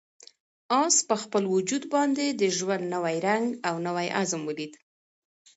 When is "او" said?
3.67-3.75